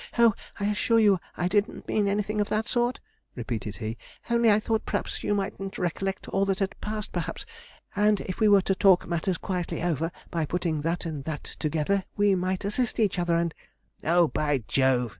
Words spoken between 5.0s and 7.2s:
you mightn't recollect all that had passed,